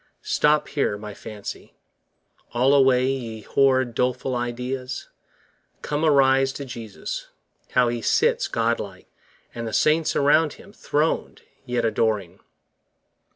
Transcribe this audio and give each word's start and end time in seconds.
Stop 0.23 0.67
here, 0.69 0.97
my 0.97 1.13
fancy: 1.13 1.75
(all 2.55 2.73
away, 2.73 3.05
ye 3.05 3.41
horrid 3.41 3.93
Doleful 3.93 4.35
ideas!) 4.35 5.09
come, 5.83 6.03
arise 6.03 6.51
to 6.53 6.65
Jesus, 6.65 7.27
30 7.67 7.73
How 7.73 7.87
He 7.89 8.01
sits 8.01 8.47
God 8.47 8.79
like! 8.79 9.05
and 9.53 9.67
the 9.67 9.73
saints 9.73 10.15
around 10.15 10.53
Him 10.53 10.73
Throned, 10.73 11.43
yet 11.67 11.85
adoring! 11.85 12.39